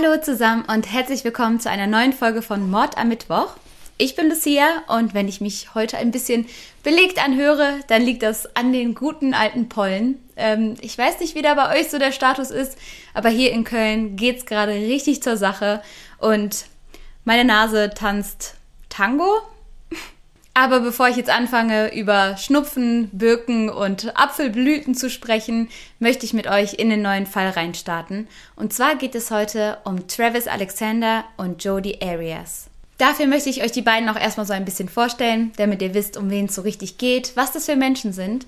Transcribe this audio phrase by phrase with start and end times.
[0.00, 3.56] Hallo zusammen und herzlich willkommen zu einer neuen Folge von Mord am Mittwoch.
[3.96, 6.46] Ich bin Lucia und wenn ich mich heute ein bisschen
[6.84, 10.22] belegt anhöre, dann liegt das an den guten alten Pollen.
[10.36, 12.78] Ähm, ich weiß nicht, wie da bei euch so der Status ist,
[13.12, 15.82] aber hier in Köln geht es gerade richtig zur Sache
[16.18, 16.66] und
[17.24, 18.54] meine Nase tanzt
[18.88, 19.40] Tango.
[20.60, 25.68] Aber bevor ich jetzt anfange, über Schnupfen, Birken und Apfelblüten zu sprechen,
[26.00, 28.26] möchte ich mit euch in den neuen Fall reinstarten.
[28.56, 32.66] Und zwar geht es heute um Travis Alexander und Jodie Arias.
[32.98, 36.16] Dafür möchte ich euch die beiden auch erstmal so ein bisschen vorstellen, damit ihr wisst,
[36.16, 38.44] um wen es so richtig geht, was das für Menschen sind.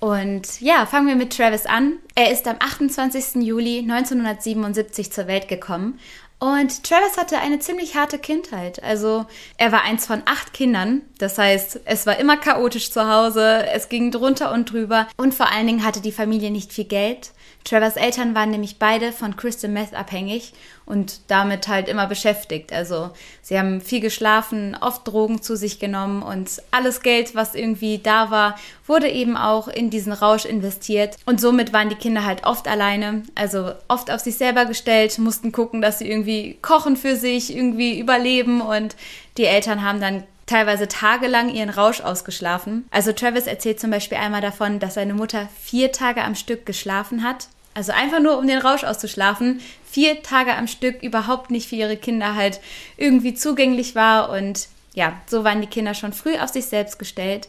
[0.00, 1.92] Und ja, fangen wir mit Travis an.
[2.16, 3.40] Er ist am 28.
[3.40, 6.00] Juli 1977 zur Welt gekommen
[6.42, 8.82] und Travis hatte eine ziemlich harte Kindheit.
[8.82, 9.26] Also
[9.58, 11.02] er war eins von acht Kindern.
[11.18, 15.06] Das heißt, es war immer chaotisch zu Hause, es ging drunter und drüber.
[15.16, 17.30] Und vor allen Dingen hatte die Familie nicht viel Geld.
[17.64, 20.52] Travers Eltern waren nämlich beide von Crystal Meth abhängig
[20.84, 22.72] und damit halt immer beschäftigt.
[22.72, 27.98] Also sie haben viel geschlafen, oft Drogen zu sich genommen und alles Geld, was irgendwie
[27.98, 31.16] da war, wurde eben auch in diesen Rausch investiert.
[31.24, 35.52] Und somit waren die Kinder halt oft alleine, also oft auf sich selber gestellt, mussten
[35.52, 38.96] gucken, dass sie irgendwie kochen für sich, irgendwie überleben und
[39.38, 42.86] die Eltern haben dann teilweise tagelang ihren Rausch ausgeschlafen.
[42.90, 47.22] Also Travis erzählt zum Beispiel einmal davon, dass seine Mutter vier Tage am Stück geschlafen
[47.22, 47.48] hat.
[47.74, 49.60] Also einfach nur, um den Rausch auszuschlafen.
[49.90, 52.60] Vier Tage am Stück überhaupt nicht für ihre Kinder halt
[52.96, 54.30] irgendwie zugänglich war.
[54.30, 57.48] Und ja, so waren die Kinder schon früh auf sich selbst gestellt.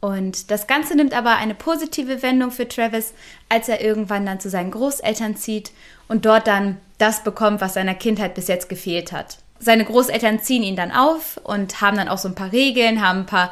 [0.00, 3.14] Und das Ganze nimmt aber eine positive Wendung für Travis,
[3.48, 5.70] als er irgendwann dann zu seinen Großeltern zieht
[6.08, 10.62] und dort dann das bekommt, was seiner Kindheit bis jetzt gefehlt hat seine Großeltern ziehen
[10.62, 13.50] ihn dann auf und haben dann auch so ein paar Regeln, haben ein paar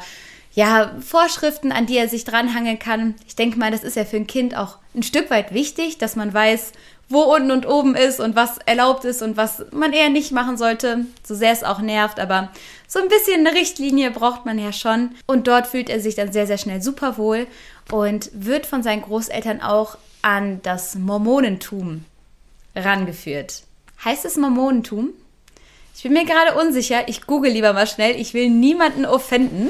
[0.53, 3.15] ja, Vorschriften, an die er sich dranhangeln kann.
[3.25, 6.17] Ich denke mal, das ist ja für ein Kind auch ein Stück weit wichtig, dass
[6.17, 6.73] man weiß,
[7.07, 10.57] wo unten und oben ist und was erlaubt ist und was man eher nicht machen
[10.57, 12.49] sollte, so sehr es auch nervt, aber
[12.87, 15.11] so ein bisschen eine Richtlinie braucht man ja schon.
[15.27, 17.47] Und dort fühlt er sich dann sehr, sehr schnell super wohl
[17.89, 22.05] und wird von seinen Großeltern auch an das Mormonentum
[22.75, 23.63] rangeführt.
[24.03, 25.09] Heißt es Mormonentum?
[25.95, 27.07] Ich bin mir gerade unsicher.
[27.07, 28.19] Ich google lieber mal schnell.
[28.19, 29.69] Ich will niemanden offenden.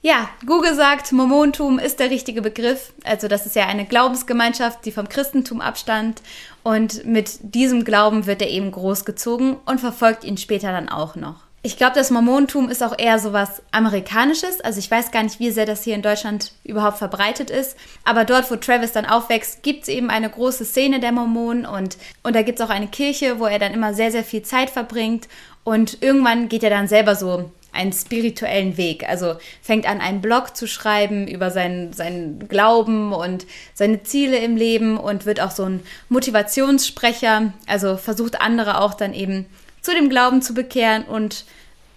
[0.00, 2.92] Ja, Google sagt, Mormontum ist der richtige Begriff.
[3.04, 6.22] Also das ist ja eine Glaubensgemeinschaft, die vom Christentum abstand.
[6.62, 11.47] Und mit diesem Glauben wird er eben großgezogen und verfolgt ihn später dann auch noch.
[11.62, 14.60] Ich glaube, das Mormonentum ist auch eher so was Amerikanisches.
[14.60, 17.76] Also ich weiß gar nicht, wie sehr das hier in Deutschland überhaupt verbreitet ist.
[18.04, 21.98] Aber dort, wo Travis dann aufwächst, gibt es eben eine große Szene der Mormonen und,
[22.22, 24.70] und da gibt es auch eine Kirche, wo er dann immer sehr, sehr viel Zeit
[24.70, 25.26] verbringt.
[25.64, 29.08] Und irgendwann geht er dann selber so einen spirituellen Weg.
[29.08, 34.56] Also fängt an, einen Blog zu schreiben über seinen, seinen Glauben und seine Ziele im
[34.56, 37.52] Leben und wird auch so ein Motivationssprecher.
[37.66, 39.46] Also versucht andere auch dann eben
[39.82, 41.44] zu dem Glauben zu bekehren und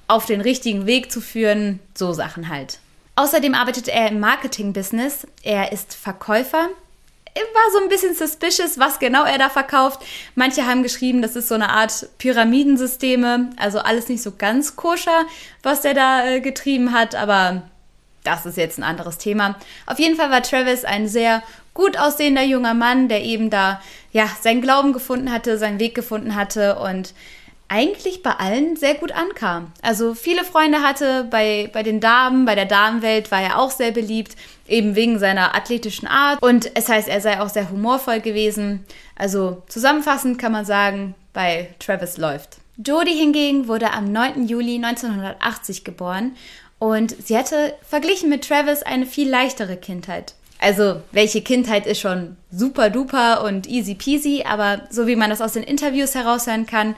[0.08, 2.80] auf den richtigen Weg zu führen, so Sachen halt.
[3.16, 5.28] Außerdem arbeitet er im Marketing-Business.
[5.44, 6.70] Er ist Verkäufer.
[7.34, 10.02] War so ein bisschen suspicious, was genau er da verkauft.
[10.36, 15.26] Manche haben geschrieben, das ist so eine Art Pyramidensysteme, also alles nicht so ganz koscher,
[15.64, 17.64] was er da äh, getrieben hat, aber
[18.24, 19.56] das ist jetzt ein anderes Thema.
[19.86, 21.42] Auf jeden Fall war Travis ein sehr
[21.74, 23.82] gut aussehender junger Mann, der eben da
[24.12, 27.14] ja seinen Glauben gefunden hatte, seinen Weg gefunden hatte und
[27.72, 29.72] eigentlich bei allen sehr gut ankam.
[29.82, 33.92] Also viele Freunde hatte bei, bei den Damen, bei der Damenwelt war er auch sehr
[33.92, 34.36] beliebt,
[34.68, 36.44] eben wegen seiner athletischen Art.
[36.44, 38.86] Und es heißt, er sei auch sehr humorvoll gewesen.
[39.16, 42.58] Also zusammenfassend kann man sagen, bei Travis läuft.
[42.86, 44.48] Jodie hingegen wurde am 9.
[44.48, 46.36] Juli 1980 geboren
[46.78, 50.34] und sie hatte verglichen mit Travis eine viel leichtere Kindheit.
[50.60, 55.42] Also, welche Kindheit ist schon super duper und easy peasy, aber so wie man das
[55.42, 56.96] aus den Interviews heraushören kann,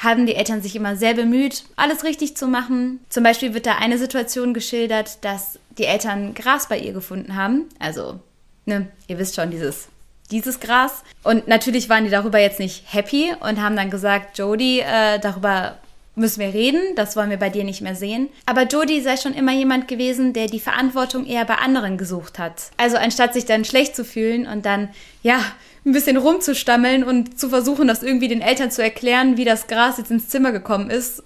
[0.00, 3.00] haben die Eltern sich immer sehr bemüht, alles richtig zu machen.
[3.10, 7.66] Zum Beispiel wird da eine Situation geschildert, dass die Eltern Gras bei ihr gefunden haben.
[7.78, 8.18] Also,
[8.64, 9.88] ne, ihr wisst schon, dieses,
[10.30, 11.04] dieses Gras.
[11.22, 15.76] Und natürlich waren die darüber jetzt nicht happy und haben dann gesagt, Jodie, äh, darüber
[16.14, 18.30] müssen wir reden, das wollen wir bei dir nicht mehr sehen.
[18.46, 22.70] Aber Jodie sei schon immer jemand gewesen, der die Verantwortung eher bei anderen gesucht hat.
[22.78, 24.88] Also anstatt sich dann schlecht zu fühlen und dann,
[25.22, 25.40] ja,
[25.84, 29.98] ein bisschen rumzustammeln und zu versuchen, das irgendwie den Eltern zu erklären, wie das Gras
[29.98, 31.22] jetzt ins Zimmer gekommen ist,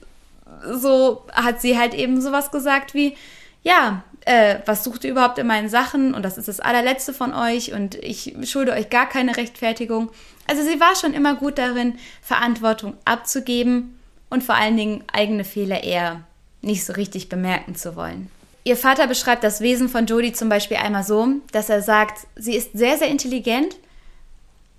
[0.72, 3.16] so hat sie halt eben sowas gesagt wie,
[3.62, 7.34] ja, äh, was sucht ihr überhaupt in meinen Sachen und das ist das allerletzte von
[7.34, 10.10] euch und ich schulde euch gar keine Rechtfertigung.
[10.46, 13.98] Also sie war schon immer gut darin, Verantwortung abzugeben
[14.30, 16.20] und vor allen Dingen eigene Fehler eher
[16.62, 18.30] nicht so richtig bemerken zu wollen.
[18.64, 22.56] Ihr Vater beschreibt das Wesen von Jodie zum Beispiel einmal so, dass er sagt, sie
[22.56, 23.76] ist sehr, sehr intelligent,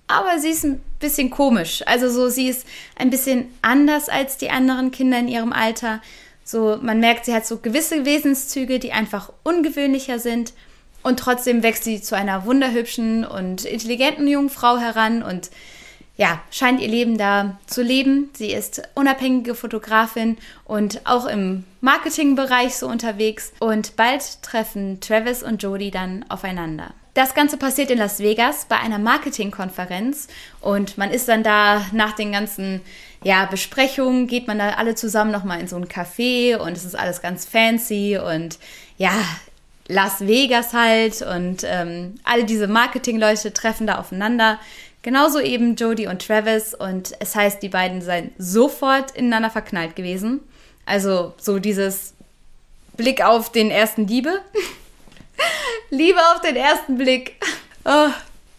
[0.07, 1.83] aber sie ist ein bisschen komisch.
[1.85, 2.65] Also so, sie ist
[2.95, 6.01] ein bisschen anders als die anderen Kinder in ihrem Alter.
[6.43, 10.53] So, man merkt, sie hat so gewisse Wesenszüge, die einfach ungewöhnlicher sind.
[11.01, 15.51] Und trotzdem wächst sie zu einer wunderhübschen und intelligenten jungen Frau heran und
[16.17, 18.29] ja, scheint ihr Leben da zu leben.
[18.33, 23.51] Sie ist unabhängige Fotografin und auch im Marketingbereich so unterwegs.
[23.59, 26.93] Und bald treffen Travis und Jodie dann aufeinander.
[27.15, 30.27] Das Ganze passiert in Las Vegas bei einer Marketingkonferenz
[30.59, 32.81] und man ist dann da nach den ganzen
[33.23, 36.93] ja, Besprechungen, geht man da alle zusammen nochmal in so ein Café und es ist
[36.93, 38.59] alles ganz fancy und
[38.97, 39.13] ja,
[39.87, 44.59] Las Vegas halt und ähm, alle diese Marketingleute treffen da aufeinander.
[45.01, 50.41] Genauso eben Jodie und Travis und es heißt, die beiden seien sofort ineinander verknallt gewesen.
[50.85, 52.13] Also so dieses
[52.97, 54.41] Blick auf den ersten Liebe.
[55.89, 57.35] Liebe auf den ersten Blick.
[57.85, 58.09] Oh,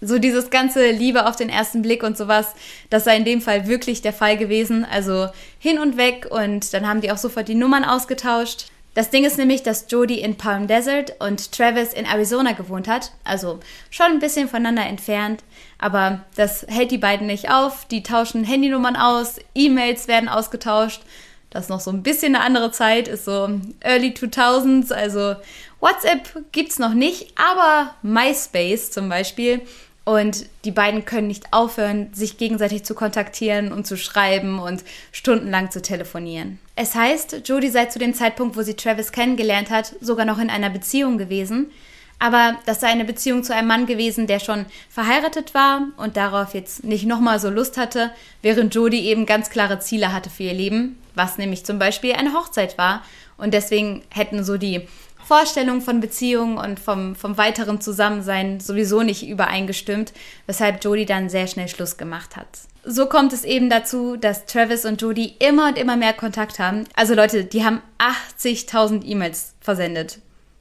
[0.01, 2.55] so dieses ganze Liebe auf den ersten Blick und sowas,
[2.91, 4.85] das sei in dem Fall wirklich der Fall gewesen.
[4.85, 5.29] Also
[5.59, 8.67] hin und weg und dann haben die auch sofort die Nummern ausgetauscht.
[8.95, 13.13] Das Ding ist nämlich, dass Jodie in Palm Desert und Travis in Arizona gewohnt hat,
[13.25, 15.45] also schon ein bisschen voneinander entfernt,
[15.79, 17.85] aber das hält die beiden nicht auf.
[17.85, 21.03] Die tauschen Handynummern aus, E-Mails werden ausgetauscht.
[21.51, 23.49] Das ist noch so ein bisschen eine andere Zeit, ist so
[23.81, 25.37] Early 2000s, also
[25.81, 29.63] WhatsApp gibt es noch nicht, aber MySpace zum Beispiel.
[30.05, 35.73] Und die beiden können nicht aufhören, sich gegenseitig zu kontaktieren und zu schreiben und stundenlang
[35.73, 36.61] zu telefonieren.
[36.77, 40.49] Es heißt, Jodie sei zu dem Zeitpunkt, wo sie Travis kennengelernt hat, sogar noch in
[40.49, 41.73] einer Beziehung gewesen.
[42.21, 46.55] Aber das sei eine Beziehung zu einem Mann gewesen, der schon verheiratet war und darauf
[46.55, 50.55] jetzt nicht nochmal so Lust hatte, während Jodie eben ganz klare Ziele hatte für ihr
[50.55, 53.03] Leben, was nämlich zum Beispiel eine Hochzeit war.
[53.37, 54.87] Und deswegen hätten so die
[55.27, 60.13] Vorstellungen von Beziehungen und vom, vom weiteren Zusammensein sowieso nicht übereingestimmt,
[60.47, 62.47] weshalb Jodie dann sehr schnell Schluss gemacht hat.
[62.85, 66.85] So kommt es eben dazu, dass Travis und Jodie immer und immer mehr Kontakt haben.
[66.95, 70.21] Also Leute, die haben 80.000 E-Mails versendet.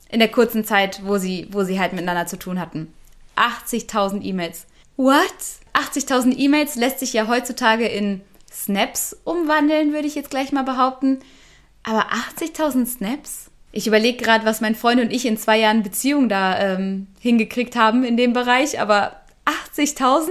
[0.09, 2.91] In der kurzen Zeit, wo sie, wo sie halt miteinander zu tun hatten.
[3.35, 4.65] 80.000 E-Mails.
[4.97, 5.21] What?
[5.75, 8.21] 80.000 E-Mails lässt sich ja heutzutage in
[8.55, 11.19] Snaps umwandeln, würde ich jetzt gleich mal behaupten.
[11.83, 12.07] Aber
[12.39, 13.51] 80.000 Snaps?
[13.71, 17.75] Ich überlege gerade, was mein Freund und ich in zwei Jahren Beziehung da ähm, hingekriegt
[17.75, 19.21] haben in dem Bereich, aber
[19.75, 20.29] 80.000,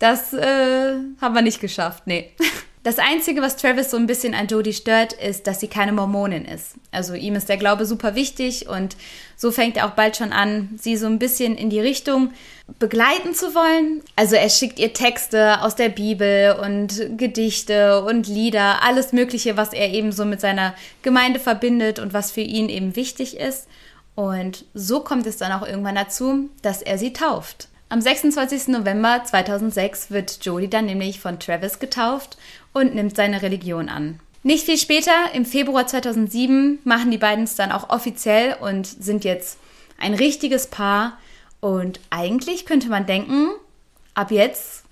[0.00, 2.32] das äh, haben wir nicht geschafft, nee.
[2.84, 6.44] Das Einzige, was Travis so ein bisschen an Jodie stört, ist, dass sie keine Mormonin
[6.44, 6.74] ist.
[6.90, 8.96] Also ihm ist der Glaube super wichtig und
[9.36, 12.32] so fängt er auch bald schon an, sie so ein bisschen in die Richtung
[12.80, 14.02] begleiten zu wollen.
[14.16, 19.72] Also er schickt ihr Texte aus der Bibel und Gedichte und Lieder, alles Mögliche, was
[19.72, 23.68] er eben so mit seiner Gemeinde verbindet und was für ihn eben wichtig ist.
[24.16, 27.68] Und so kommt es dann auch irgendwann dazu, dass er sie tauft.
[27.92, 28.68] Am 26.
[28.68, 32.38] November 2006 wird Jodie dann nämlich von Travis getauft
[32.72, 34.18] und nimmt seine Religion an.
[34.42, 39.24] Nicht viel später, im Februar 2007, machen die beiden es dann auch offiziell und sind
[39.24, 39.58] jetzt
[39.98, 41.18] ein richtiges Paar.
[41.60, 43.50] Und eigentlich könnte man denken,
[44.14, 44.84] ab jetzt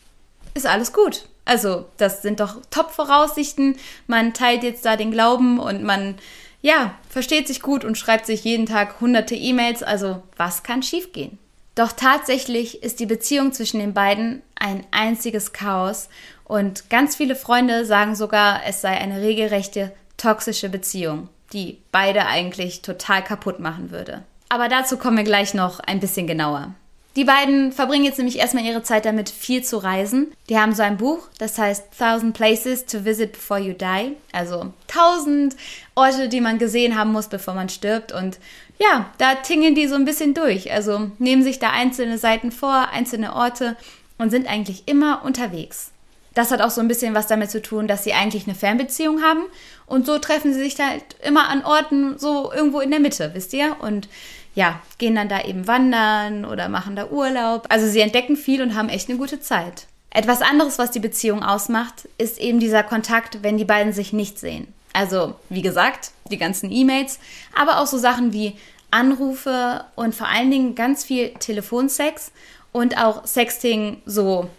[0.52, 1.25] ist alles gut.
[1.47, 3.76] Also, das sind doch Top-Voraussichten.
[4.08, 6.17] Man teilt jetzt da den Glauben und man,
[6.61, 9.82] ja, versteht sich gut und schreibt sich jeden Tag hunderte E-Mails.
[9.82, 11.38] Also, was kann schiefgehen?
[11.80, 16.10] Doch tatsächlich ist die Beziehung zwischen den beiden ein einziges Chaos
[16.44, 22.82] und ganz viele Freunde sagen sogar, es sei eine regelrechte toxische Beziehung, die beide eigentlich
[22.82, 24.25] total kaputt machen würde.
[24.50, 26.75] Aber dazu kommen wir gleich noch ein bisschen genauer.
[27.17, 30.33] Die beiden verbringen jetzt nämlich erstmal ihre Zeit damit, viel zu reisen.
[30.49, 34.17] Die haben so ein Buch, das heißt Thousand Places to Visit Before You Die.
[34.33, 35.57] Also tausend
[35.97, 38.12] Orte, die man gesehen haben muss, bevor man stirbt.
[38.12, 38.38] Und
[38.79, 40.73] ja, da tingeln die so ein bisschen durch.
[40.73, 43.76] Also nehmen sich da einzelne Seiten vor, einzelne Orte
[44.17, 45.90] und sind eigentlich immer unterwegs.
[46.35, 49.21] Das hat auch so ein bisschen was damit zu tun, dass sie eigentlich eine Fernbeziehung
[49.23, 49.43] haben.
[49.87, 53.52] Und so treffen sie sich halt immer an Orten so irgendwo in der Mitte, wisst
[53.52, 53.76] ihr?
[53.81, 54.09] Und
[54.54, 57.66] ja, gehen dann da eben wandern oder machen da Urlaub.
[57.69, 59.87] Also sie entdecken viel und haben echt eine gute Zeit.
[60.11, 64.38] Etwas anderes, was die Beziehung ausmacht, ist eben dieser Kontakt, wenn die beiden sich nicht
[64.38, 64.73] sehen.
[64.92, 67.21] Also, wie gesagt, die ganzen E-Mails,
[67.54, 68.57] aber auch so Sachen wie
[68.90, 72.33] Anrufe und vor allen Dingen ganz viel Telefonsex
[72.73, 74.50] und auch Sexting so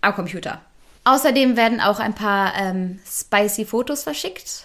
[0.00, 0.60] am Computer.
[1.04, 4.64] Außerdem werden auch ein paar ähm, spicy Fotos verschickt,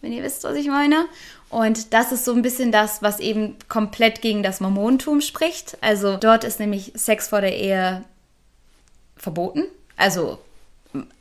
[0.00, 1.04] wenn ihr wisst, was ich meine.
[1.48, 5.78] Und das ist so ein bisschen das, was eben komplett gegen das Mormonentum spricht.
[5.80, 8.04] Also dort ist nämlich Sex vor der Ehe
[9.16, 9.64] verboten.
[9.96, 10.38] Also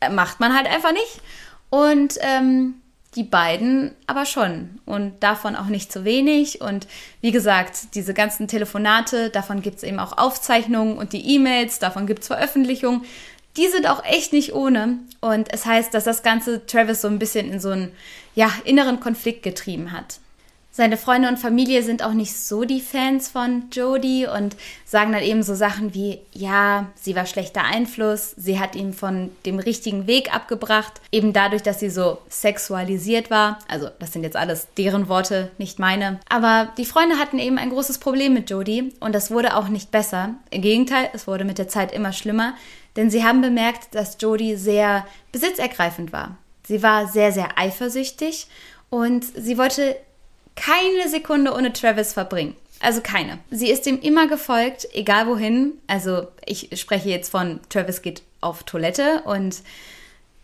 [0.10, 1.22] macht man halt einfach nicht.
[1.70, 2.76] Und ähm,
[3.16, 6.62] die beiden aber schon und davon auch nicht zu wenig.
[6.62, 6.88] Und
[7.22, 12.08] wie gesagt, diese ganzen Telefonate, davon gibt es eben auch Aufzeichnungen und die E-Mails, davon
[12.08, 13.06] gibt es Veröffentlichungen.
[13.56, 15.00] Die sind auch echt nicht ohne.
[15.22, 17.94] Und es heißt, dass das Ganze Travis so ein bisschen in so einen
[18.36, 20.20] ja, inneren Konflikt getrieben hat.
[20.78, 25.24] Seine Freunde und Familie sind auch nicht so die Fans von Jodie und sagen dann
[25.24, 30.06] eben so Sachen wie, ja, sie war schlechter Einfluss, sie hat ihn von dem richtigen
[30.06, 33.60] Weg abgebracht, eben dadurch, dass sie so sexualisiert war.
[33.70, 36.20] Also das sind jetzt alles deren Worte, nicht meine.
[36.28, 39.92] Aber die Freunde hatten eben ein großes Problem mit Jodie und das wurde auch nicht
[39.92, 40.32] besser.
[40.50, 42.54] Im Gegenteil, es wurde mit der Zeit immer schlimmer,
[42.98, 46.38] denn sie haben bemerkt, dass Jodie sehr besitzergreifend war.
[46.68, 48.48] Sie war sehr, sehr eifersüchtig
[48.90, 49.96] und sie wollte
[50.56, 52.56] keine Sekunde ohne Travis verbringen.
[52.80, 53.40] Also keine.
[53.52, 55.74] Sie ist ihm immer gefolgt, egal wohin.
[55.88, 59.62] Also ich spreche jetzt von Travis geht auf Toilette und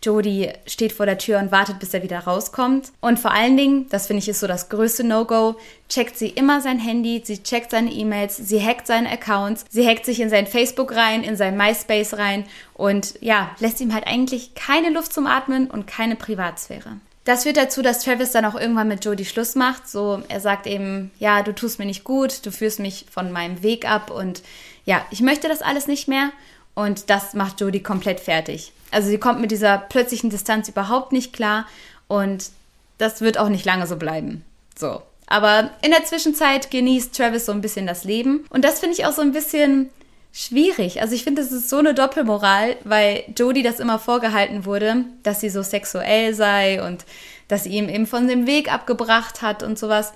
[0.03, 2.91] Jodie steht vor der Tür und wartet, bis er wieder rauskommt.
[3.01, 5.55] Und vor allen Dingen, das finde ich ist so das größte No-Go,
[5.89, 10.05] checkt sie immer sein Handy, sie checkt seine E-Mails, sie hackt seine Accounts, sie hackt
[10.05, 14.55] sich in sein Facebook rein, in sein MySpace rein und ja, lässt ihm halt eigentlich
[14.55, 16.97] keine Luft zum Atmen und keine Privatsphäre.
[17.23, 19.87] Das führt dazu, dass Travis dann auch irgendwann mit Jodie Schluss macht.
[19.87, 23.61] So, er sagt eben, ja, du tust mir nicht gut, du führst mich von meinem
[23.61, 24.41] Weg ab und
[24.85, 26.31] ja, ich möchte das alles nicht mehr.
[26.73, 28.71] Und das macht Jodie komplett fertig.
[28.91, 31.65] Also sie kommt mit dieser plötzlichen Distanz überhaupt nicht klar
[32.07, 32.49] und
[32.97, 34.43] das wird auch nicht lange so bleiben.
[34.77, 35.01] So.
[35.27, 38.45] Aber in der Zwischenzeit genießt Travis so ein bisschen das Leben.
[38.49, 39.89] Und das finde ich auch so ein bisschen
[40.33, 41.01] schwierig.
[41.01, 45.39] Also ich finde, es ist so eine Doppelmoral, weil Jodie das immer vorgehalten wurde, dass
[45.39, 47.05] sie so sexuell sei und
[47.47, 50.13] dass sie ihm eben von dem Weg abgebracht hat und sowas.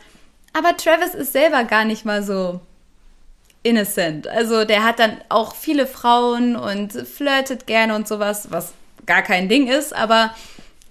[0.54, 2.60] Aber Travis ist selber gar nicht mal so
[3.66, 4.28] innocent.
[4.28, 8.74] Also der hat dann auch viele Frauen und flirtet gerne und sowas, was
[9.06, 10.34] gar kein Ding ist, aber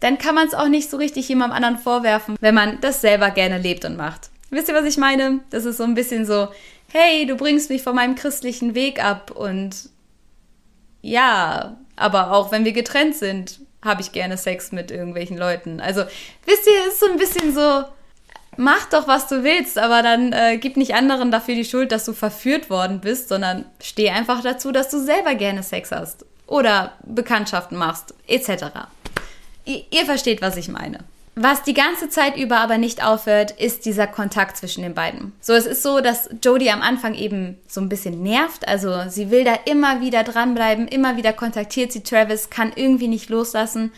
[0.00, 3.30] dann kann man es auch nicht so richtig jemandem anderen vorwerfen, wenn man das selber
[3.30, 4.30] gerne lebt und macht.
[4.50, 5.40] Wisst ihr, was ich meine?
[5.50, 6.48] Das ist so ein bisschen so,
[6.88, 9.88] hey, du bringst mich von meinem christlichen Weg ab und
[11.00, 15.80] ja, aber auch wenn wir getrennt sind, habe ich gerne Sex mit irgendwelchen Leuten.
[15.80, 16.02] Also,
[16.46, 17.84] wisst ihr, ist so ein bisschen so,
[18.56, 22.04] mach doch, was du willst, aber dann äh, gib nicht anderen dafür die Schuld, dass
[22.04, 26.92] du verführt worden bist, sondern steh einfach dazu, dass du selber gerne Sex hast oder
[27.04, 28.64] Bekanntschaften machst, etc.
[29.64, 30.98] ihr, ihr versteht, was ich meine.
[31.36, 35.32] Was die ganze Zeit über aber nicht aufhört, ist dieser Kontakt zwischen den beiden.
[35.40, 38.68] So, es ist so, dass Jodie am Anfang eben so ein bisschen nervt.
[38.68, 43.30] Also sie will da immer wieder dranbleiben, immer wieder kontaktiert sie Travis, kann irgendwie nicht
[43.30, 43.90] loslassen.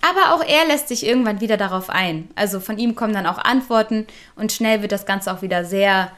[0.00, 2.30] Aber auch er lässt sich irgendwann wieder darauf ein.
[2.34, 6.12] Also von ihm kommen dann auch Antworten und schnell wird das Ganze auch wieder sehr,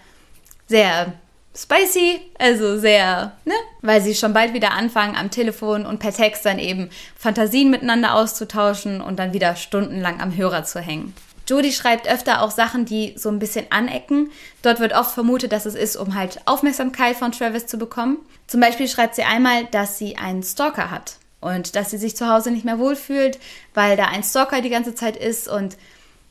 [0.66, 1.14] sehr
[1.56, 3.54] spicy, also sehr, ne?
[3.80, 8.14] Weil sie schon bald wieder anfangen, am Telefon und per Text dann eben Fantasien miteinander
[8.14, 11.14] auszutauschen und dann wieder stundenlang am Hörer zu hängen.
[11.49, 14.30] Jodie schreibt öfter auch Sachen, die so ein bisschen anecken.
[14.62, 18.18] Dort wird oft vermutet, dass es ist, um halt Aufmerksamkeit von Travis zu bekommen.
[18.46, 22.28] Zum Beispiel schreibt sie einmal, dass sie einen Stalker hat und dass sie sich zu
[22.28, 23.38] Hause nicht mehr wohlfühlt,
[23.75, 25.76] weil da ein Stalker die ganze Zeit ist und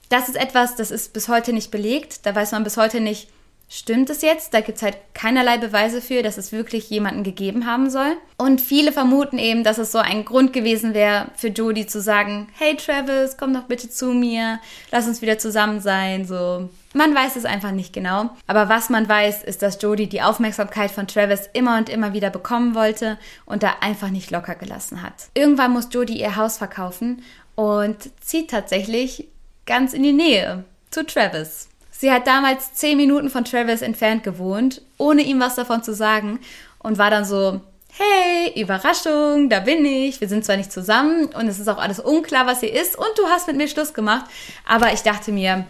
[0.09, 2.25] das ist etwas, das ist bis heute nicht belegt.
[2.25, 3.29] Da weiß man bis heute nicht,
[3.69, 4.53] stimmt es jetzt?
[4.53, 8.17] Da gibt es halt keinerlei Beweise für, dass es wirklich jemanden gegeben haben soll.
[8.37, 12.49] Und viele vermuten eben, dass es so ein Grund gewesen wäre für Jodie zu sagen,
[12.57, 14.59] hey Travis, komm doch bitte zu mir,
[14.91, 16.69] lass uns wieder zusammen sein, so.
[16.93, 18.31] Man weiß es einfach nicht genau.
[18.47, 22.31] Aber was man weiß, ist, dass Jodie die Aufmerksamkeit von Travis immer und immer wieder
[22.31, 25.29] bekommen wollte und da einfach nicht locker gelassen hat.
[25.35, 27.21] Irgendwann muss Jodie ihr Haus verkaufen
[27.53, 29.27] und zieht tatsächlich
[29.67, 31.69] ganz in die Nähe zu Travis.
[31.99, 36.39] Sie hat damals zehn Minuten von Travis entfernt gewohnt, ohne ihm was davon zu sagen
[36.77, 40.21] und war dann so, hey, Überraschung, da bin ich.
[40.21, 43.09] Wir sind zwar nicht zusammen und es ist auch alles unklar, was hier ist und
[43.17, 44.23] du hast mit mir Schluss gemacht,
[44.65, 45.65] aber ich dachte mir,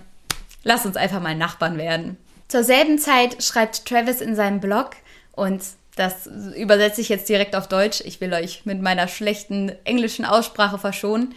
[0.63, 2.15] lass uns einfach mal Nachbarn werden.
[2.47, 4.91] Zur selben Zeit schreibt Travis in seinem Blog
[5.31, 5.63] und
[5.95, 8.01] das übersetze ich jetzt direkt auf Deutsch.
[8.05, 11.33] Ich will euch mit meiner schlechten englischen Aussprache verschonen.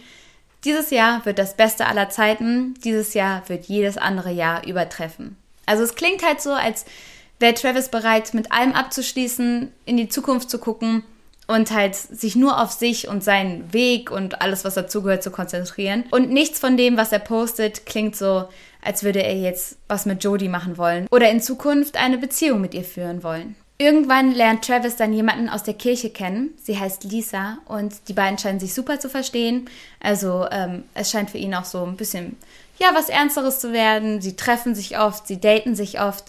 [0.65, 5.35] Dieses Jahr wird das Beste aller Zeiten, dieses Jahr wird jedes andere Jahr übertreffen.
[5.65, 6.85] Also es klingt halt so, als
[7.39, 11.03] wäre Travis bereit, mit allem abzuschließen, in die Zukunft zu gucken
[11.47, 16.05] und halt sich nur auf sich und seinen Weg und alles, was dazugehört, zu konzentrieren.
[16.11, 18.47] Und nichts von dem, was er postet, klingt so,
[18.81, 22.73] als würde er jetzt was mit Jodie machen wollen oder in Zukunft eine Beziehung mit
[22.73, 23.55] ihr führen wollen.
[23.77, 26.53] Irgendwann lernt Travis dann jemanden aus der Kirche kennen.
[26.61, 29.69] Sie heißt Lisa und die beiden scheinen sich super zu verstehen.
[29.99, 32.37] Also ähm, es scheint für ihn auch so ein bisschen,
[32.77, 34.21] ja, was Ernsteres zu werden.
[34.21, 36.25] Sie treffen sich oft, sie daten sich oft,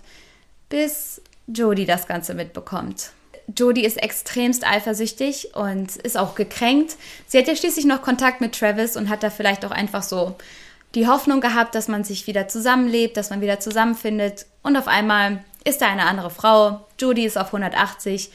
[0.68, 3.10] bis Jodie das Ganze mitbekommt.
[3.54, 6.96] Jodie ist extremst eifersüchtig und ist auch gekränkt.
[7.26, 10.34] Sie hat ja schließlich noch Kontakt mit Travis und hat da vielleicht auch einfach so
[10.94, 14.46] die Hoffnung gehabt, dass man sich wieder zusammenlebt, dass man wieder zusammenfindet.
[14.62, 16.84] Und auf einmal ist da eine andere Frau.
[17.00, 18.30] Judy ist auf 180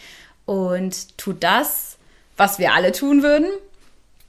[0.45, 1.97] und tut das,
[2.37, 3.49] was wir alle tun würden.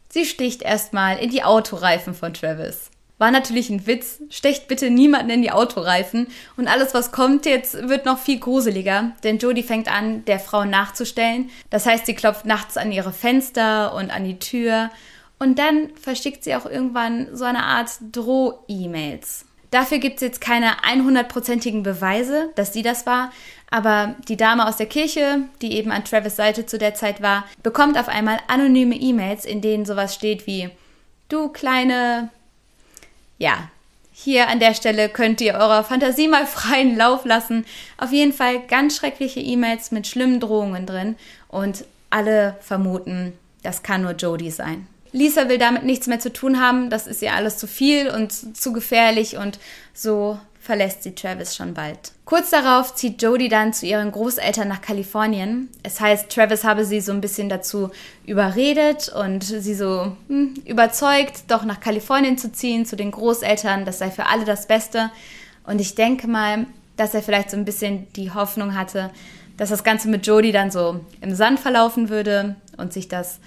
[0.08, 2.90] Sie sticht erstmal in die Autoreifen von Travis.
[3.20, 4.22] War natürlich ein Witz.
[4.30, 6.26] Stecht bitte niemanden in die Autoreifen.
[6.56, 9.12] Und alles, was kommt jetzt, wird noch viel gruseliger.
[9.22, 11.50] Denn Jodie fängt an, der Frau nachzustellen.
[11.68, 14.90] Das heißt, sie klopft nachts an ihre Fenster und an die Tür.
[15.38, 19.44] Und dann verschickt sie auch irgendwann so eine Art Droh-E-Mails.
[19.70, 23.32] Dafür gibt es jetzt keine 100%igen Beweise, dass sie das war.
[23.70, 27.44] Aber die Dame aus der Kirche, die eben an Travis Seite zu der Zeit war,
[27.62, 30.70] bekommt auf einmal anonyme E-Mails, in denen sowas steht wie
[31.28, 32.30] Du kleine
[33.40, 33.70] ja,
[34.12, 37.64] hier an der Stelle könnt ihr eurer Fantasie mal freien Lauf lassen.
[37.96, 41.16] Auf jeden Fall ganz schreckliche E-Mails mit schlimmen Drohungen drin
[41.48, 44.86] und alle vermuten, das kann nur Jodie sein.
[45.12, 48.56] Lisa will damit nichts mehr zu tun haben, das ist ihr alles zu viel und
[48.56, 49.58] zu gefährlich und
[49.92, 52.12] so verlässt sie Travis schon bald.
[52.26, 55.68] Kurz darauf zieht Jodie dann zu ihren Großeltern nach Kalifornien.
[55.82, 57.90] Es heißt, Travis habe sie so ein bisschen dazu
[58.24, 63.84] überredet und sie so hm, überzeugt, doch nach Kalifornien zu ziehen, zu den Großeltern.
[63.84, 65.10] Das sei für alle das Beste.
[65.64, 69.10] Und ich denke mal, dass er vielleicht so ein bisschen die Hoffnung hatte,
[69.56, 73.40] dass das Ganze mit Jodie dann so im Sand verlaufen würde und sich das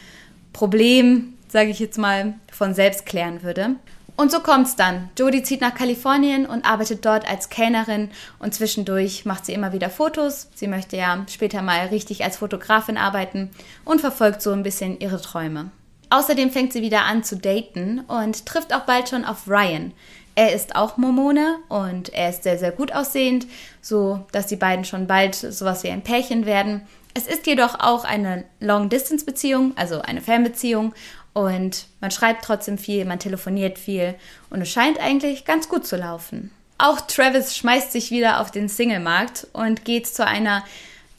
[0.52, 3.76] Problem, sage ich jetzt mal, von selbst klären würde.
[4.16, 5.10] Und so kommt's dann.
[5.18, 9.92] Jodie zieht nach Kalifornien und arbeitet dort als Kellnerin und zwischendurch macht sie immer wieder
[9.92, 10.50] Fotos.
[10.56, 13.52] Sie möchte ja später mal richtig als Fotografin arbeiten
[13.86, 15.70] und verfolgt so ein bisschen ihre Träume.
[16.10, 19.94] Außerdem fängt sie wieder an zu daten und trifft auch bald schon auf Ryan.
[20.36, 23.46] Er ist auch Mormone und er ist sehr, sehr gut aussehend,
[23.82, 26.82] so dass die beiden schon bald sowas wie ein Pärchen werden.
[27.16, 30.94] Es ist jedoch auch eine Long-Distance-Beziehung, also eine Fernbeziehung
[31.34, 34.16] und man schreibt trotzdem viel, man telefoniert viel
[34.50, 36.52] und es scheint eigentlich ganz gut zu laufen.
[36.78, 40.64] Auch Travis schmeißt sich wieder auf den Single-Markt und geht zu einer,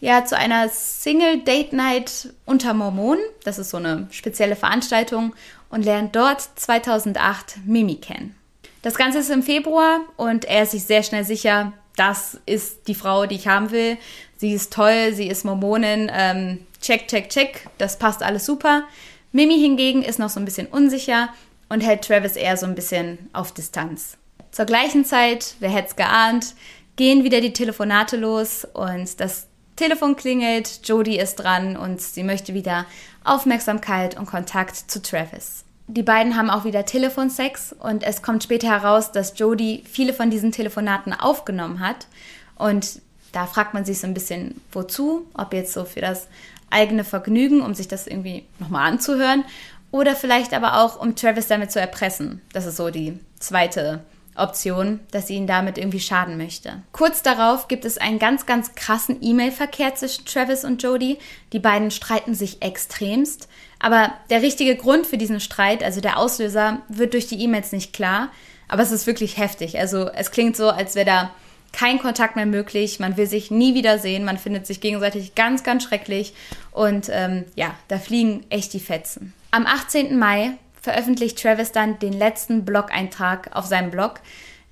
[0.00, 3.22] ja, zu einer Single-Date-Night unter Mormonen.
[3.44, 5.34] Das ist so eine spezielle Veranstaltung
[5.70, 8.34] und lernt dort 2008 Mimi kennen.
[8.82, 12.94] Das Ganze ist im Februar und er ist sich sehr schnell sicher, das ist die
[12.94, 13.96] Frau, die ich haben will.
[14.36, 16.10] Sie ist toll, sie ist Mormonin.
[16.12, 17.68] Ähm, check, check, check.
[17.78, 18.84] Das passt alles super.
[19.34, 21.28] Mimi hingegen ist noch so ein bisschen unsicher
[21.68, 24.16] und hält Travis eher so ein bisschen auf Distanz.
[24.52, 26.54] Zur gleichen Zeit, wer hätte es geahnt,
[26.94, 32.54] gehen wieder die Telefonate los und das Telefon klingelt, Jodie ist dran und sie möchte
[32.54, 32.86] wieder
[33.24, 35.64] Aufmerksamkeit und Kontakt zu Travis.
[35.88, 40.30] Die beiden haben auch wieder Telefonsex und es kommt später heraus, dass Jodie viele von
[40.30, 42.06] diesen Telefonaten aufgenommen hat
[42.54, 43.00] und
[43.32, 46.28] da fragt man sich so ein bisschen, wozu, ob jetzt so für das
[46.74, 49.44] eigene Vergnügen, um sich das irgendwie nochmal anzuhören.
[49.90, 52.40] Oder vielleicht aber auch, um Travis damit zu erpressen.
[52.52, 54.04] Das ist so die zweite
[54.36, 56.82] Option, dass sie ihn damit irgendwie schaden möchte.
[56.92, 61.18] Kurz darauf gibt es einen ganz, ganz krassen E-Mail-Verkehr zwischen Travis und Jodie.
[61.52, 63.48] Die beiden streiten sich extremst.
[63.78, 67.92] Aber der richtige Grund für diesen Streit, also der Auslöser, wird durch die E-Mails nicht
[67.92, 68.30] klar.
[68.66, 69.78] Aber es ist wirklich heftig.
[69.78, 71.30] Also es klingt so, als wäre da
[71.74, 75.82] kein Kontakt mehr möglich, man will sich nie wiedersehen, man findet sich gegenseitig ganz, ganz
[75.82, 76.32] schrecklich
[76.70, 79.34] und ähm, ja, da fliegen echt die Fetzen.
[79.50, 80.16] Am 18.
[80.16, 84.20] Mai veröffentlicht Travis dann den letzten Blog-Eintrag auf seinem Blog,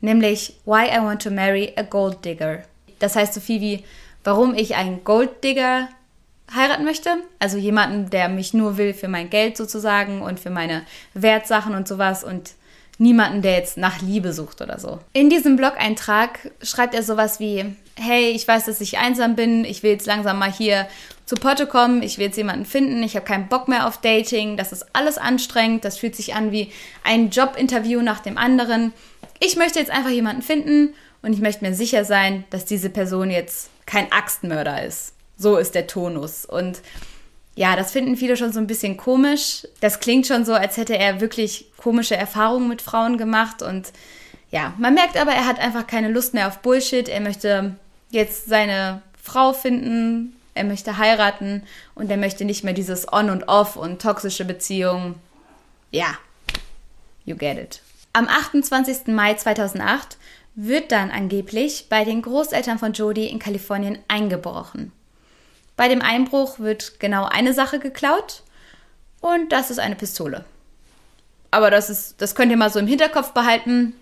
[0.00, 2.62] nämlich Why I Want to Marry a Gold Digger.
[3.00, 3.84] Das heißt so viel wie,
[4.22, 5.88] warum ich einen Gold Digger
[6.54, 10.82] heiraten möchte, also jemanden, der mich nur will für mein Geld sozusagen und für meine
[11.14, 12.52] Wertsachen und sowas und
[13.02, 15.00] niemanden, der jetzt nach Liebe sucht oder so.
[15.12, 19.82] In diesem Blog-Eintrag schreibt er sowas wie, hey, ich weiß, dass ich einsam bin, ich
[19.82, 20.86] will jetzt langsam mal hier
[21.26, 24.56] zu Potte kommen, ich will jetzt jemanden finden, ich habe keinen Bock mehr auf Dating,
[24.56, 28.92] das ist alles anstrengend, das fühlt sich an wie ein Jobinterview nach dem anderen.
[29.40, 33.30] Ich möchte jetzt einfach jemanden finden und ich möchte mir sicher sein, dass diese Person
[33.30, 35.14] jetzt kein Axtmörder ist.
[35.36, 36.44] So ist der Tonus.
[36.44, 36.80] Und
[37.54, 39.66] ja, das finden viele schon so ein bisschen komisch.
[39.80, 43.62] Das klingt schon so, als hätte er wirklich komische Erfahrungen mit Frauen gemacht.
[43.62, 43.92] Und
[44.50, 47.08] ja, man merkt aber, er hat einfach keine Lust mehr auf Bullshit.
[47.08, 47.76] Er möchte
[48.10, 51.62] jetzt seine Frau finden, er möchte heiraten
[51.94, 55.14] und er möchte nicht mehr dieses On und Off und toxische Beziehungen.
[55.90, 56.18] Ja,
[57.24, 57.82] you get it.
[58.14, 59.06] Am 28.
[59.08, 60.16] Mai 2008
[60.54, 64.92] wird dann angeblich bei den Großeltern von Jodie in Kalifornien eingebrochen.
[65.76, 68.42] Bei dem Einbruch wird genau eine Sache geklaut
[69.20, 70.44] und das ist eine Pistole.
[71.50, 73.94] Aber das ist, das könnt ihr mal so im Hinterkopf behalten.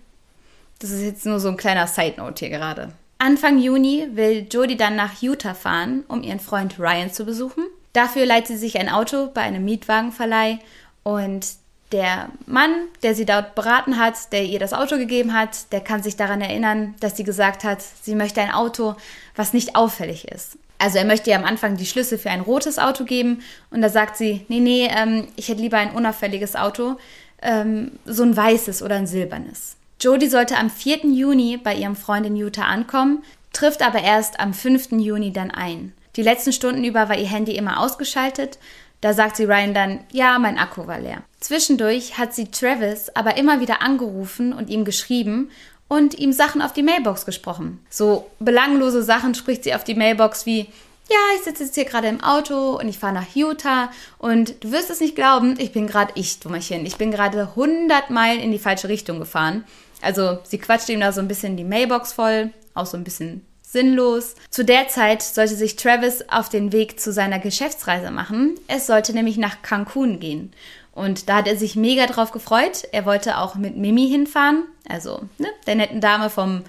[0.78, 2.92] Das ist jetzt nur so ein kleiner Side Note hier gerade.
[3.18, 7.64] Anfang Juni will Jodie dann nach Utah fahren, um ihren Freund Ryan zu besuchen.
[7.92, 10.59] Dafür leiht sie sich ein Auto bei einem Mietwagenverleih
[11.02, 11.46] und
[11.92, 12.70] Der Mann,
[13.02, 16.40] der sie dort beraten hat, der ihr das Auto gegeben hat, der kann sich daran
[16.40, 18.94] erinnern, dass sie gesagt hat, sie möchte ein Auto,
[19.35, 20.56] was nicht auffällig ist.
[20.81, 23.90] Also er möchte ihr am Anfang die Schlüssel für ein rotes Auto geben und da
[23.90, 26.97] sagt sie, nee, nee, ähm, ich hätte lieber ein unauffälliges Auto,
[27.43, 29.77] ähm, so ein weißes oder ein silbernes.
[30.01, 31.07] Jodie sollte am 4.
[31.07, 34.93] Juni bei ihrem Freund in Utah ankommen, trifft aber erst am 5.
[34.93, 35.93] Juni dann ein.
[36.16, 38.59] Die letzten Stunden über war ihr Handy immer ausgeschaltet
[39.01, 41.23] da sagt sie Ryan dann, ja, mein Akku war leer.
[41.40, 45.51] Zwischendurch hat sie Travis aber immer wieder angerufen und ihm geschrieben
[45.90, 47.85] und ihm Sachen auf die Mailbox gesprochen.
[47.90, 50.68] So belanglose Sachen spricht sie auf die Mailbox wie,
[51.11, 54.70] ja, ich sitze jetzt hier gerade im Auto und ich fahre nach Utah und du
[54.70, 58.53] wirst es nicht glauben, ich bin gerade, ich, Dummerchen, ich bin gerade 100 Meilen in
[58.53, 59.64] die falsche Richtung gefahren.
[60.00, 63.44] Also sie quatscht ihm da so ein bisschen die Mailbox voll, auch so ein bisschen
[63.61, 64.37] sinnlos.
[64.48, 68.55] Zu der Zeit sollte sich Travis auf den Weg zu seiner Geschäftsreise machen.
[68.68, 70.53] Es sollte nämlich nach Cancun gehen.
[70.92, 72.85] Und da hat er sich mega drauf gefreut.
[72.92, 76.62] Er wollte auch mit Mimi hinfahren, also ne, der netten Dame vom,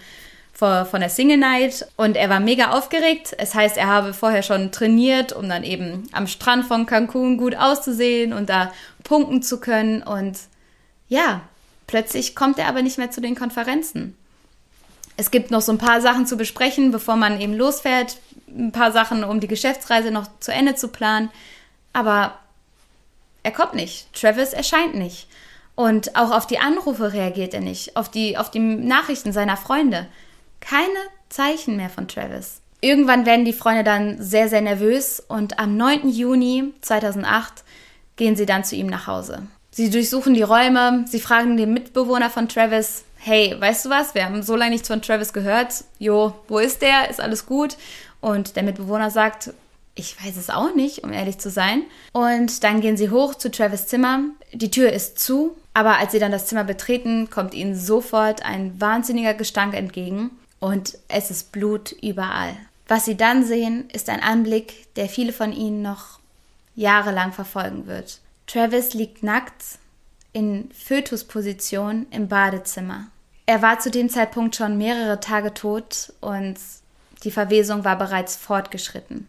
[0.53, 1.87] von der Single Night.
[1.97, 3.33] Und er war mega aufgeregt.
[3.37, 7.55] Es heißt, er habe vorher schon trainiert, um dann eben am Strand von Cancun gut
[7.55, 8.71] auszusehen und da
[9.03, 10.03] punkten zu können.
[10.03, 10.37] Und
[11.07, 11.41] ja,
[11.87, 14.15] plötzlich kommt er aber nicht mehr zu den Konferenzen.
[15.17, 18.17] Es gibt noch so ein paar Sachen zu besprechen, bevor man eben losfährt.
[18.47, 21.29] Ein paar Sachen, um die Geschäftsreise noch zu Ende zu planen.
[21.93, 22.39] Aber
[23.43, 24.13] er kommt nicht.
[24.13, 25.27] Travis erscheint nicht.
[25.75, 27.95] Und auch auf die Anrufe reagiert er nicht.
[27.95, 30.07] Auf die, auf die Nachrichten seiner Freunde.
[30.59, 30.87] Keine
[31.29, 32.61] Zeichen mehr von Travis.
[32.81, 36.09] Irgendwann werden die Freunde dann sehr, sehr nervös und am 9.
[36.09, 37.63] Juni 2008
[38.15, 39.43] gehen sie dann zu ihm nach Hause.
[39.69, 44.25] Sie durchsuchen die Räume, sie fragen den Mitbewohner von Travis, hey, weißt du was, wir
[44.25, 45.83] haben so lange nichts von Travis gehört.
[45.99, 47.09] Jo, wo ist der?
[47.09, 47.77] Ist alles gut?
[48.19, 49.53] Und der Mitbewohner sagt,
[49.95, 51.83] ich weiß es auch nicht, um ehrlich zu sein.
[52.13, 54.21] Und dann gehen sie hoch zu Travis Zimmer.
[54.53, 58.79] Die Tür ist zu, aber als sie dann das Zimmer betreten, kommt ihnen sofort ein
[58.79, 62.55] wahnsinniger Gestank entgegen und es ist Blut überall.
[62.87, 66.19] Was sie dann sehen, ist ein Anblick, der viele von ihnen noch
[66.75, 68.19] jahrelang verfolgen wird.
[68.47, 69.79] Travis liegt nackt
[70.33, 73.07] in Fötusposition im Badezimmer.
[73.45, 76.55] Er war zu dem Zeitpunkt schon mehrere Tage tot und
[77.23, 79.27] die Verwesung war bereits fortgeschritten.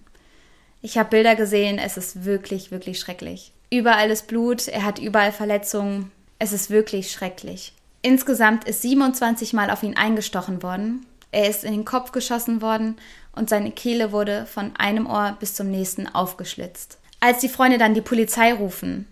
[0.85, 3.53] Ich habe Bilder gesehen, es ist wirklich, wirklich schrecklich.
[3.71, 7.73] Überall ist Blut, er hat überall Verletzungen, es ist wirklich schrecklich.
[8.03, 12.97] Insgesamt ist 27 Mal auf ihn eingestochen worden, er ist in den Kopf geschossen worden
[13.35, 16.99] und seine Kehle wurde von einem Ohr bis zum nächsten aufgeschlitzt.
[17.21, 19.07] Als die Freunde dann die Polizei rufen,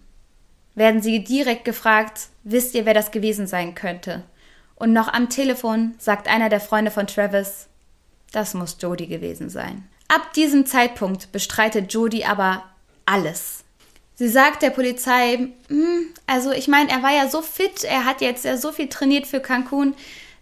[0.75, 4.25] werden sie direkt gefragt, wisst ihr, wer das gewesen sein könnte?
[4.75, 7.69] Und noch am Telefon sagt einer der Freunde von Travis,
[8.33, 9.89] das muss Jody gewesen sein.
[10.11, 12.65] Ab diesem Zeitpunkt bestreitet Jody aber
[13.07, 13.63] alles.
[14.17, 18.21] Sie sagt der Polizei, hm, also ich meine, er war ja so fit, er hat
[18.21, 19.95] jetzt ja so viel trainiert für Cancun.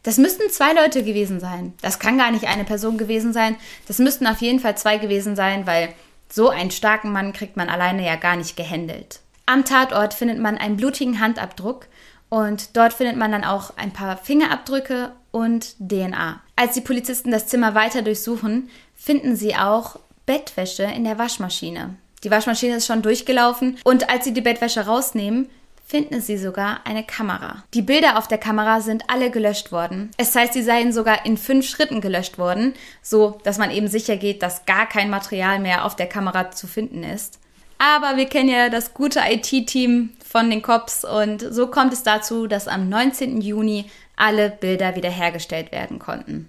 [0.04, 1.74] Das müssten zwei Leute gewesen sein.
[1.82, 3.56] Das kann gar nicht eine Person gewesen sein.
[3.86, 5.90] Das müssten auf jeden Fall zwei gewesen sein, weil
[6.32, 9.20] so einen starken Mann kriegt man alleine ja gar nicht gehandelt.
[9.44, 11.88] Am Tatort findet man einen blutigen Handabdruck
[12.28, 16.40] und dort findet man dann auch ein paar Fingerabdrücke und DNA.
[16.56, 21.96] Als die Polizisten das Zimmer weiter durchsuchen, finden sie auch Bettwäsche in der Waschmaschine.
[22.24, 25.48] Die Waschmaschine ist schon durchgelaufen und als sie die Bettwäsche rausnehmen,
[25.86, 27.64] finden sie sogar eine Kamera.
[27.72, 30.10] Die Bilder auf der Kamera sind alle gelöscht worden.
[30.18, 34.18] Es heißt, sie seien sogar in fünf Schritten gelöscht worden, so dass man eben sicher
[34.18, 37.38] geht, dass gar kein Material mehr auf der Kamera zu finden ist.
[37.78, 42.46] Aber wir kennen ja das gute IT-Team von den Cops und so kommt es dazu,
[42.46, 43.40] dass am 19.
[43.40, 46.48] Juni alle Bilder wiederhergestellt werden konnten.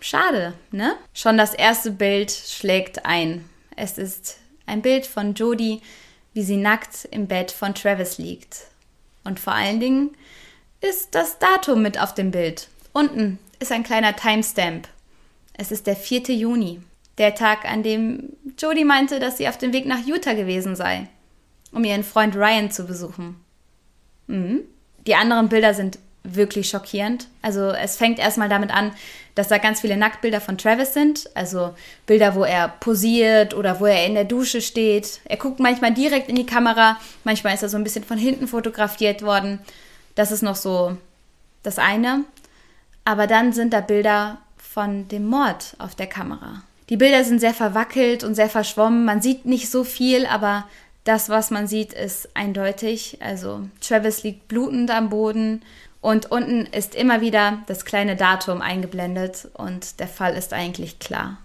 [0.00, 0.94] Schade, ne?
[1.12, 3.44] Schon das erste Bild schlägt ein.
[3.76, 5.82] Es ist ein Bild von Jodie,
[6.32, 8.66] wie sie nackt im Bett von Travis liegt.
[9.24, 10.16] Und vor allen Dingen
[10.80, 12.68] ist das Datum mit auf dem Bild.
[12.92, 14.88] Unten ist ein kleiner Timestamp.
[15.52, 16.34] Es ist der 4.
[16.34, 16.80] Juni.
[17.18, 21.08] Der Tag, an dem Jodie meinte, dass sie auf dem Weg nach Utah gewesen sei,
[21.72, 23.36] um ihren Freund Ryan zu besuchen.
[24.26, 24.60] Mhm.
[25.06, 27.28] Die anderen Bilder sind wirklich schockierend.
[27.42, 28.92] Also es fängt erstmal damit an,
[29.34, 31.30] dass da ganz viele Nacktbilder von Travis sind.
[31.34, 31.74] Also
[32.06, 35.20] Bilder, wo er posiert oder wo er in der Dusche steht.
[35.24, 38.48] Er guckt manchmal direkt in die Kamera, manchmal ist er so ein bisschen von hinten
[38.48, 39.60] fotografiert worden.
[40.14, 40.96] Das ist noch so
[41.62, 42.24] das eine.
[43.04, 46.62] Aber dann sind da Bilder von dem Mord auf der Kamera.
[46.90, 49.04] Die Bilder sind sehr verwackelt und sehr verschwommen.
[49.04, 50.66] Man sieht nicht so viel, aber
[51.10, 53.18] das, was man sieht, ist eindeutig.
[53.20, 55.62] Also Travis liegt blutend am Boden
[56.00, 61.38] und unten ist immer wieder das kleine Datum eingeblendet und der Fall ist eigentlich klar.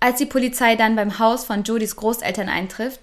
[0.00, 3.00] Als die Polizei dann beim Haus von Jodys Großeltern eintrifft,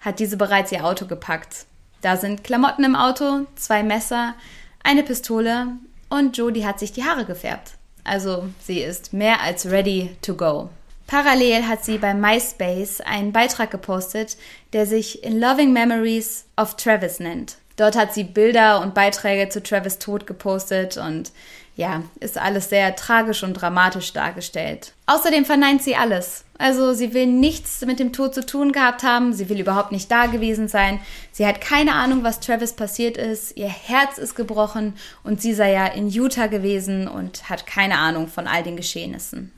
[0.00, 1.66] hat diese bereits ihr Auto gepackt.
[2.00, 4.34] Da sind Klamotten im Auto, zwei Messer,
[4.82, 5.68] eine Pistole
[6.10, 7.74] und Jodie hat sich die Haare gefärbt.
[8.02, 10.70] Also sie ist mehr als ready to go.
[11.12, 14.38] Parallel hat sie bei MySpace einen Beitrag gepostet,
[14.72, 17.58] der sich In Loving Memories of Travis nennt.
[17.76, 21.30] Dort hat sie Bilder und Beiträge zu Travis Tod gepostet und
[21.76, 24.94] ja, ist alles sehr tragisch und dramatisch dargestellt.
[25.04, 26.46] Außerdem verneint sie alles.
[26.56, 30.10] Also sie will nichts mit dem Tod zu tun gehabt haben, sie will überhaupt nicht
[30.10, 30.98] da gewesen sein,
[31.30, 34.94] sie hat keine Ahnung, was Travis passiert ist, ihr Herz ist gebrochen
[35.24, 39.52] und sie sei ja in Utah gewesen und hat keine Ahnung von all den Geschehnissen.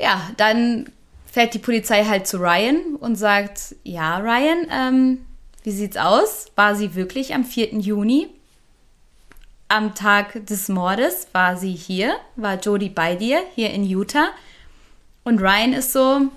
[0.00, 0.90] Ja, dann
[1.26, 5.26] fährt die Polizei halt zu Ryan und sagt, ja, Ryan, ähm,
[5.62, 6.46] wie sieht's aus?
[6.56, 7.74] War sie wirklich am 4.
[7.74, 8.28] Juni?
[9.68, 14.30] Am Tag des Mordes war sie hier, war Jodie bei dir, hier in Utah.
[15.22, 16.30] Und Ryan ist so, hm,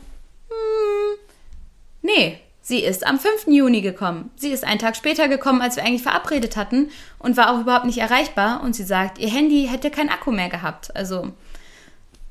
[2.01, 3.47] nee, sie ist am 5.
[3.47, 4.29] Juni gekommen.
[4.35, 7.85] Sie ist einen Tag später gekommen, als wir eigentlich verabredet hatten und war auch überhaupt
[7.85, 8.61] nicht erreichbar.
[8.61, 10.93] Und sie sagt, ihr Handy hätte keinen Akku mehr gehabt.
[10.97, 11.31] Also,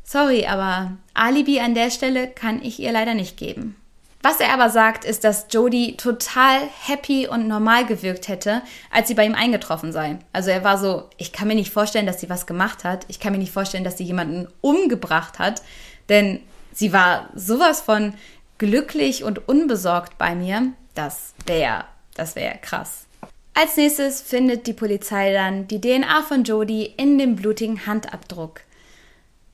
[0.04, 3.76] sorry, aber Alibi an der Stelle kann ich ihr leider nicht geben.
[4.22, 8.62] Was er aber sagt, ist, dass Jodie total happy und normal gewirkt hätte,
[8.92, 10.18] als sie bei ihm eingetroffen sei.
[10.32, 13.04] Also er war so, ich kann mir nicht vorstellen, dass sie was gemacht hat.
[13.08, 15.62] Ich kann mir nicht vorstellen, dass sie jemanden umgebracht hat.
[16.08, 16.38] Denn
[16.72, 18.14] sie war sowas von
[18.58, 20.68] glücklich und unbesorgt bei mir.
[20.94, 21.84] Das wäre,
[22.14, 23.06] das wäre krass.
[23.54, 28.60] Als nächstes findet die Polizei dann die DNA von Jodie in dem blutigen Handabdruck.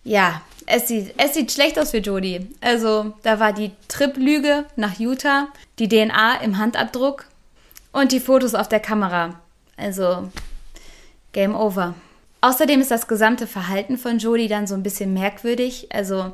[0.08, 2.46] Ja, es sieht, es sieht schlecht aus für Jodie.
[2.62, 7.26] Also, da war die Trip-Lüge nach Utah, die DNA im Handabdruck
[7.92, 9.38] und die Fotos auf der Kamera.
[9.76, 10.30] Also,
[11.32, 11.94] Game over.
[12.40, 15.88] Außerdem ist das gesamte Verhalten von Jodie dann so ein bisschen merkwürdig.
[15.92, 16.32] Also,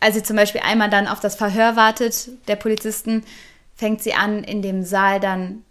[0.00, 3.22] als sie zum Beispiel einmal dann auf das Verhör wartet, der Polizisten,
[3.76, 5.62] fängt sie an, in dem Saal dann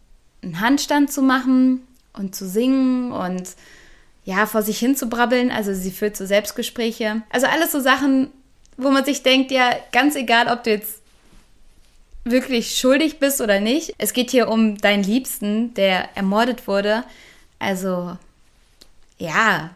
[0.43, 1.81] einen Handstand zu machen
[2.13, 3.55] und zu singen und
[4.29, 5.49] ja, vor sich hin zu brabbeln.
[5.49, 7.23] Also sie führt so Selbstgespräche.
[7.31, 8.29] Also alles so Sachen,
[8.77, 11.01] wo man sich denkt, ja, ganz egal, ob du jetzt
[12.25, 13.95] wirklich schuldig bist oder nicht.
[13.97, 17.03] Es geht hier um deinen Liebsten, der ermordet wurde.
[17.57, 18.17] Also,
[19.17, 19.71] ja,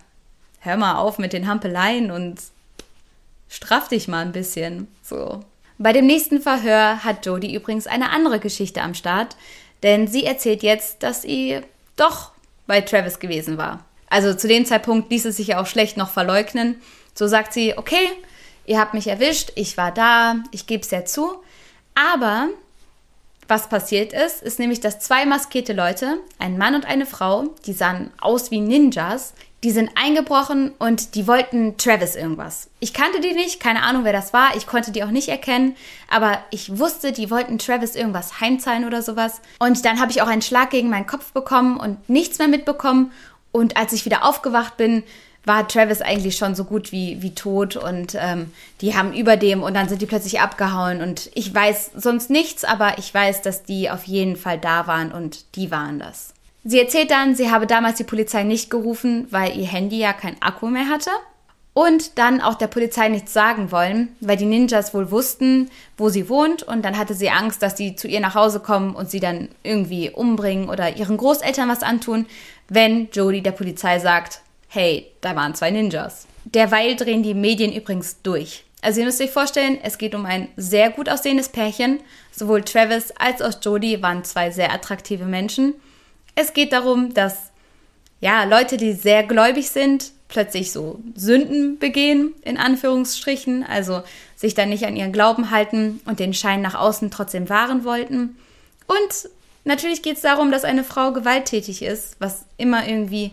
[0.59, 2.39] hör mal auf mit den Hampeleien und
[3.49, 4.87] straff dich mal ein bisschen.
[5.01, 5.43] So.
[5.79, 9.35] Bei dem nächsten Verhör hat Jodie übrigens eine andere Geschichte am Start,
[9.81, 11.61] denn sie erzählt jetzt, dass sie
[11.95, 12.33] doch
[12.67, 13.83] bei Travis gewesen war.
[14.13, 16.79] Also zu dem Zeitpunkt ließ es sich ja auch schlecht noch verleugnen.
[17.15, 18.11] So sagt sie, okay,
[18.67, 21.33] ihr habt mich erwischt, ich war da, ich gebe es ja zu.
[21.95, 22.49] Aber
[23.47, 27.73] was passiert ist, ist nämlich, dass zwei maskierte Leute, ein Mann und eine Frau, die
[27.73, 32.69] sahen aus wie Ninjas, die sind eingebrochen und die wollten Travis irgendwas.
[32.79, 35.75] Ich kannte die nicht, keine Ahnung, wer das war, ich konnte die auch nicht erkennen,
[36.07, 39.41] aber ich wusste, die wollten Travis irgendwas heimzahlen oder sowas.
[39.59, 43.11] Und dann habe ich auch einen Schlag gegen meinen Kopf bekommen und nichts mehr mitbekommen
[43.53, 45.03] und als ich wieder aufgewacht bin,
[45.45, 49.61] war Travis eigentlich schon so gut wie, wie tot und ähm, die haben über dem
[49.61, 53.63] und dann sind die plötzlich abgehauen und ich weiß sonst nichts, aber ich weiß, dass
[53.63, 56.33] die auf jeden Fall da waren und die waren das.
[56.63, 60.41] Sie erzählt dann, sie habe damals die Polizei nicht gerufen, weil ihr Handy ja kein
[60.41, 61.09] Akku mehr hatte
[61.73, 66.29] und dann auch der Polizei nichts sagen wollen, weil die Ninjas wohl wussten, wo sie
[66.29, 69.19] wohnt und dann hatte sie Angst, dass die zu ihr nach Hause kommen und sie
[69.19, 72.27] dann irgendwie umbringen oder ihren Großeltern was antun,
[72.69, 76.27] wenn Jodie der Polizei sagt, hey, da waren zwei Ninjas.
[76.45, 78.65] Derweil drehen die Medien übrigens durch.
[78.81, 82.01] Also ihr müsst euch vorstellen, es geht um ein sehr gut aussehendes Pärchen.
[82.31, 85.75] Sowohl Travis als auch Jodie waren zwei sehr attraktive Menschen.
[86.35, 87.51] Es geht darum, dass
[88.19, 94.01] ja, Leute, die sehr gläubig sind, plötzlich so Sünden begehen, in Anführungsstrichen, also
[94.35, 98.37] sich dann nicht an ihren Glauben halten und den Schein nach außen trotzdem wahren wollten.
[98.87, 99.29] Und
[99.63, 103.31] Natürlich geht es darum, dass eine Frau gewalttätig ist, was immer irgendwie,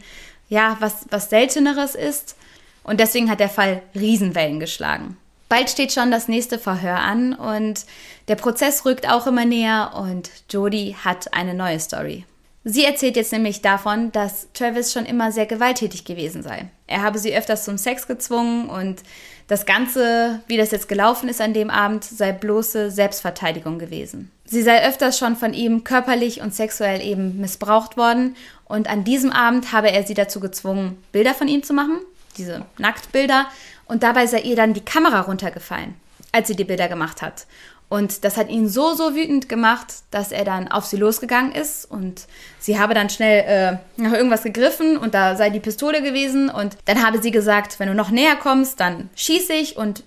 [0.48, 2.36] ja, was, was Selteneres ist.
[2.84, 5.16] Und deswegen hat der Fall Riesenwellen geschlagen.
[5.48, 7.84] Bald steht schon das nächste Verhör an und
[8.28, 12.24] der Prozess rückt auch immer näher und Jodie hat eine neue Story.
[12.62, 16.68] Sie erzählt jetzt nämlich davon, dass Travis schon immer sehr gewalttätig gewesen sei.
[16.86, 19.02] Er habe sie öfters zum Sex gezwungen und
[19.48, 24.30] das Ganze, wie das jetzt gelaufen ist an dem Abend, sei bloße Selbstverteidigung gewesen.
[24.50, 28.34] Sie sei öfters schon von ihm körperlich und sexuell eben missbraucht worden.
[28.64, 32.00] Und an diesem Abend habe er sie dazu gezwungen, Bilder von ihm zu machen,
[32.36, 33.46] diese Nacktbilder,
[33.86, 35.94] und dabei sei ihr dann die Kamera runtergefallen,
[36.32, 37.46] als sie die Bilder gemacht hat.
[37.88, 41.88] Und das hat ihn so, so wütend gemacht, dass er dann auf sie losgegangen ist.
[41.88, 42.26] Und
[42.58, 46.50] sie habe dann schnell äh, nach irgendwas gegriffen und da sei die Pistole gewesen.
[46.50, 49.76] Und dann habe sie gesagt, wenn du noch näher kommst, dann schieße ich.
[49.76, 50.02] Und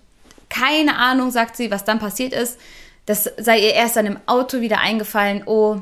[0.49, 2.57] keine Ahnung, sagt sie, was dann passiert ist.
[3.05, 5.79] Das sei ihr erst dann im Auto wieder eingefallen, oh,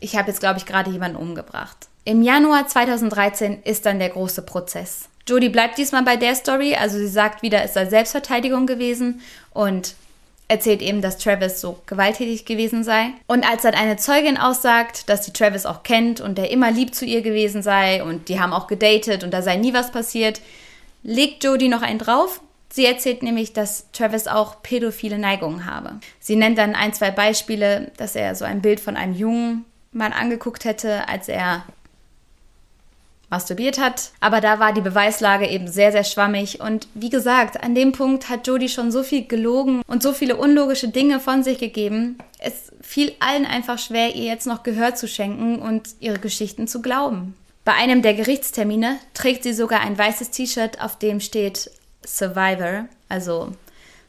[0.00, 1.88] ich habe jetzt, glaube ich, gerade jemanden umgebracht.
[2.04, 5.08] Im Januar 2013 ist dann der große Prozess.
[5.26, 9.20] Jodie bleibt diesmal bei der Story, also sie sagt wieder, es sei Selbstverteidigung gewesen
[9.52, 9.94] und
[10.48, 13.10] erzählt eben, dass Travis so gewalttätig gewesen sei.
[13.26, 16.94] Und als dann eine Zeugin aussagt, dass sie Travis auch kennt und der immer lieb
[16.94, 20.40] zu ihr gewesen sei und die haben auch gedatet und da sei nie was passiert,
[21.02, 22.40] legt Jodie noch einen drauf.
[22.70, 26.00] Sie erzählt nämlich, dass Travis auch pädophile Neigungen habe.
[26.20, 30.12] Sie nennt dann ein, zwei Beispiele, dass er so ein Bild von einem Jungen mal
[30.12, 31.64] angeguckt hätte, als er
[33.30, 34.10] masturbiert hat.
[34.20, 36.60] Aber da war die Beweislage eben sehr, sehr schwammig.
[36.60, 40.36] Und wie gesagt, an dem Punkt hat Jodie schon so viel gelogen und so viele
[40.36, 42.18] unlogische Dinge von sich gegeben.
[42.38, 46.80] Es fiel allen einfach schwer, ihr jetzt noch Gehör zu schenken und ihre Geschichten zu
[46.80, 47.34] glauben.
[47.64, 51.70] Bei einem der Gerichtstermine trägt sie sogar ein weißes T-Shirt, auf dem steht
[52.16, 53.52] Survivor, also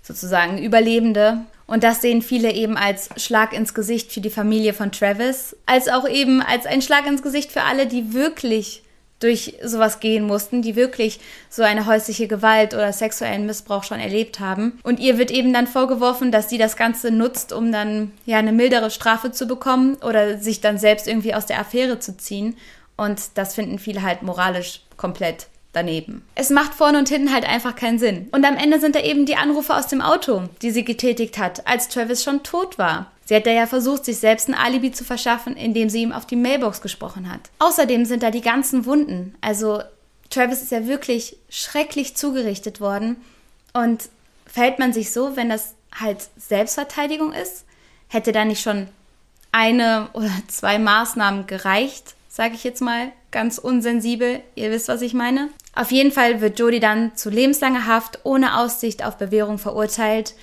[0.01, 1.41] sozusagen Überlebende.
[1.67, 5.87] Und das sehen viele eben als Schlag ins Gesicht für die Familie von Travis, als
[5.87, 8.83] auch eben als ein Schlag ins Gesicht für alle, die wirklich
[9.19, 14.39] durch sowas gehen mussten, die wirklich so eine häusliche Gewalt oder sexuellen Missbrauch schon erlebt
[14.39, 14.79] haben.
[14.83, 18.53] Und ihr wird eben dann vorgeworfen, dass sie das Ganze nutzt, um dann ja eine
[18.53, 22.55] mildere Strafe zu bekommen oder sich dann selbst irgendwie aus der Affäre zu ziehen.
[22.95, 26.23] Und das finden viele halt moralisch komplett daneben.
[26.35, 28.27] Es macht vorne und hinten halt einfach keinen Sinn.
[28.31, 31.67] Und am Ende sind da eben die Anrufe aus dem Auto, die sie getätigt hat,
[31.67, 33.11] als Travis schon tot war.
[33.25, 36.35] Sie hat ja versucht, sich selbst ein Alibi zu verschaffen, indem sie ihm auf die
[36.35, 37.41] Mailbox gesprochen hat.
[37.59, 39.35] Außerdem sind da die ganzen Wunden.
[39.41, 39.83] Also
[40.31, 43.17] Travis ist ja wirklich schrecklich zugerichtet worden.
[43.73, 44.09] Und
[44.47, 47.65] verhält man sich so, wenn das halt Selbstverteidigung ist?
[48.07, 48.87] Hätte da nicht schon
[49.51, 54.39] eine oder zwei Maßnahmen gereicht, sage ich jetzt mal, ganz unsensibel.
[54.55, 55.49] Ihr wisst, was ich meine.
[55.75, 60.35] Auf jeden Fall wird Jodie dann zu lebenslanger Haft ohne Aussicht auf Bewährung verurteilt.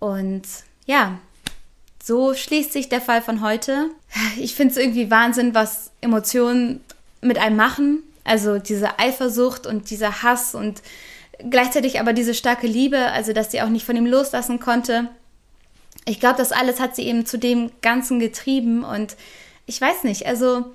[0.00, 0.42] Und
[0.86, 1.20] ja,
[2.02, 3.90] so schließt sich der Fall von heute.
[4.38, 6.80] Ich finde es irgendwie Wahnsinn, was Emotionen
[7.20, 8.02] mit einem machen.
[8.24, 10.82] Also diese Eifersucht und dieser Hass und
[11.48, 15.10] gleichzeitig aber diese starke Liebe, also dass sie auch nicht von ihm loslassen konnte.
[16.06, 19.14] Ich glaube, das alles hat sie eben zu dem Ganzen getrieben und
[19.66, 20.72] ich weiß nicht, also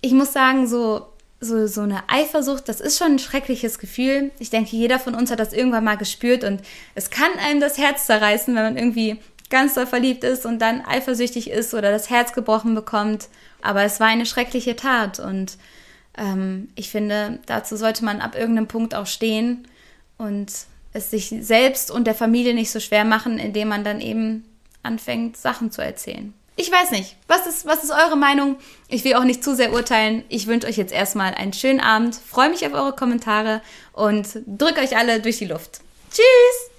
[0.00, 1.06] ich muss sagen, so,
[1.40, 4.30] so, so eine Eifersucht, das ist schon ein schreckliches Gefühl.
[4.38, 6.62] Ich denke, jeder von uns hat das irgendwann mal gespürt und
[6.94, 9.18] es kann einem das Herz zerreißen, wenn man irgendwie
[9.50, 13.28] ganz doll verliebt ist und dann eifersüchtig ist oder das Herz gebrochen bekommt.
[13.62, 15.56] Aber es war eine schreckliche Tat und
[16.16, 19.68] ähm, ich finde, dazu sollte man ab irgendeinem Punkt auch stehen
[20.18, 20.52] und
[20.92, 24.44] es sich selbst und der Familie nicht so schwer machen, indem man dann eben
[24.82, 26.32] anfängt, Sachen zu erzählen.
[26.58, 27.16] Ich weiß nicht.
[27.28, 28.56] Was ist, was ist eure Meinung?
[28.88, 30.24] Ich will auch nicht zu sehr urteilen.
[30.30, 33.60] Ich wünsche euch jetzt erstmal einen schönen Abend, freue mich auf eure Kommentare
[33.92, 35.80] und drücke euch alle durch die Luft.
[36.10, 36.75] Tschüss!